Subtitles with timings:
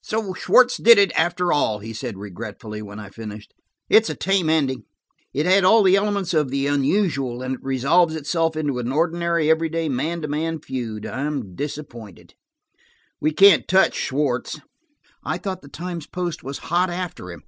[0.00, 3.52] "So Schwartz did it, after all!" he said regretfully, when I finished.
[3.90, 4.84] "It's a tame ending.
[5.34, 9.50] It had all the elements of the unusual, and it resolves itself into an ordinary,
[9.50, 11.04] every day, man to man feud.
[11.04, 12.32] I'm disappointed;
[13.20, 14.58] we can't touch Schwartz."
[15.22, 17.42] "I thought the Times Post was hot after him."